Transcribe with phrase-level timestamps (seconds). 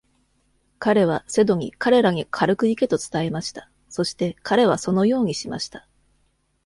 [0.79, 5.87] 彼はセドに彼らに軽くいけと伝えました、そして彼はそのようにしました。